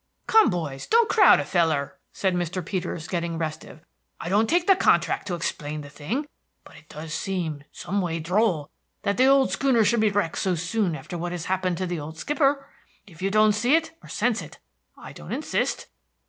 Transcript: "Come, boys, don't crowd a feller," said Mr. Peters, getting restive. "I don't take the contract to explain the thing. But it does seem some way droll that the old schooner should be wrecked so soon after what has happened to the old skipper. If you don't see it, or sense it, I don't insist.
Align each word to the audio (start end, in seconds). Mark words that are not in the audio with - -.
"Come, 0.25 0.49
boys, 0.49 0.87
don't 0.87 1.07
crowd 1.09 1.39
a 1.39 1.45
feller," 1.45 1.99
said 2.11 2.33
Mr. 2.33 2.65
Peters, 2.65 3.07
getting 3.07 3.37
restive. 3.37 3.81
"I 4.19 4.29
don't 4.29 4.49
take 4.49 4.65
the 4.65 4.75
contract 4.75 5.27
to 5.27 5.35
explain 5.35 5.81
the 5.81 5.91
thing. 5.91 6.25
But 6.63 6.75
it 6.77 6.89
does 6.89 7.13
seem 7.13 7.65
some 7.71 8.01
way 8.01 8.19
droll 8.19 8.71
that 9.03 9.17
the 9.17 9.27
old 9.27 9.51
schooner 9.51 9.85
should 9.85 10.01
be 10.01 10.09
wrecked 10.09 10.39
so 10.39 10.55
soon 10.55 10.95
after 10.95 11.19
what 11.19 11.33
has 11.33 11.45
happened 11.45 11.77
to 11.77 11.85
the 11.85 11.99
old 11.99 12.17
skipper. 12.17 12.67
If 13.05 13.21
you 13.21 13.29
don't 13.29 13.53
see 13.53 13.75
it, 13.75 13.91
or 14.01 14.09
sense 14.09 14.41
it, 14.41 14.57
I 14.97 15.13
don't 15.13 15.31
insist. 15.33 15.85